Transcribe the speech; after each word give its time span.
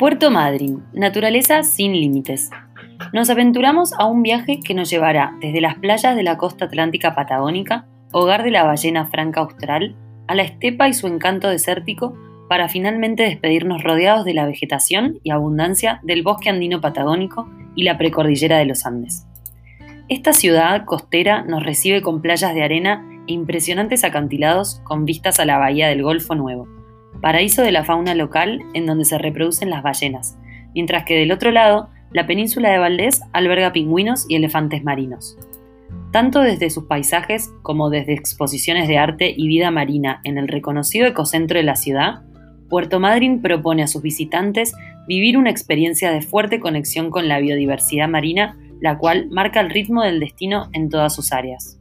Puerto 0.00 0.30
Madryn, 0.30 0.82
naturaleza 0.94 1.62
sin 1.62 1.92
límites. 1.92 2.48
Nos 3.12 3.28
aventuramos 3.28 3.92
a 3.98 4.06
un 4.06 4.22
viaje 4.22 4.58
que 4.58 4.72
nos 4.72 4.88
llevará 4.88 5.34
desde 5.42 5.60
las 5.60 5.74
playas 5.74 6.16
de 6.16 6.22
la 6.22 6.38
costa 6.38 6.64
atlántica 6.64 7.14
patagónica, 7.14 7.86
hogar 8.10 8.42
de 8.42 8.50
la 8.50 8.64
ballena 8.64 9.04
franca 9.08 9.40
austral, 9.40 9.94
a 10.26 10.34
la 10.34 10.42
estepa 10.42 10.88
y 10.88 10.94
su 10.94 11.06
encanto 11.06 11.50
desértico, 11.50 12.16
para 12.48 12.70
finalmente 12.70 13.24
despedirnos 13.24 13.82
rodeados 13.82 14.24
de 14.24 14.32
la 14.32 14.46
vegetación 14.46 15.18
y 15.22 15.32
abundancia 15.32 16.00
del 16.02 16.22
bosque 16.22 16.48
andino 16.48 16.80
patagónico 16.80 17.50
y 17.76 17.82
la 17.82 17.98
precordillera 17.98 18.56
de 18.56 18.64
los 18.64 18.86
Andes. 18.86 19.26
Esta 20.08 20.32
ciudad 20.32 20.86
costera 20.86 21.42
nos 21.42 21.62
recibe 21.62 22.00
con 22.00 22.22
playas 22.22 22.54
de 22.54 22.62
arena 22.62 23.06
e 23.26 23.34
impresionantes 23.34 24.02
acantilados 24.04 24.80
con 24.82 25.04
vistas 25.04 25.40
a 25.40 25.44
la 25.44 25.58
bahía 25.58 25.88
del 25.88 26.02
Golfo 26.02 26.34
Nuevo, 26.34 26.79
paraíso 27.20 27.62
de 27.62 27.72
la 27.72 27.84
fauna 27.84 28.14
local 28.14 28.60
en 28.74 28.86
donde 28.86 29.04
se 29.04 29.18
reproducen 29.18 29.70
las 29.70 29.82
ballenas, 29.82 30.38
mientras 30.74 31.04
que 31.04 31.18
del 31.18 31.32
otro 31.32 31.50
lado, 31.50 31.88
la 32.12 32.26
península 32.26 32.70
de 32.70 32.78
Valdés 32.78 33.22
alberga 33.32 33.72
pingüinos 33.72 34.26
y 34.28 34.36
elefantes 34.36 34.82
marinos. 34.82 35.38
Tanto 36.12 36.40
desde 36.40 36.70
sus 36.70 36.84
paisajes 36.84 37.50
como 37.62 37.90
desde 37.90 38.14
exposiciones 38.14 38.88
de 38.88 38.98
arte 38.98 39.32
y 39.36 39.46
vida 39.46 39.70
marina 39.70 40.20
en 40.24 40.38
el 40.38 40.48
reconocido 40.48 41.06
ecocentro 41.06 41.58
de 41.58 41.64
la 41.64 41.76
ciudad, 41.76 42.22
Puerto 42.68 43.00
Madryn 43.00 43.42
propone 43.42 43.82
a 43.82 43.86
sus 43.86 44.02
visitantes 44.02 44.74
vivir 45.06 45.36
una 45.36 45.50
experiencia 45.50 46.10
de 46.10 46.22
fuerte 46.22 46.60
conexión 46.60 47.10
con 47.10 47.28
la 47.28 47.38
biodiversidad 47.38 48.08
marina 48.08 48.56
la 48.80 48.98
cual 48.98 49.28
marca 49.30 49.60
el 49.60 49.70
ritmo 49.70 50.02
del 50.02 50.20
destino 50.20 50.68
en 50.72 50.88
todas 50.88 51.14
sus 51.14 51.32
áreas. 51.32 51.79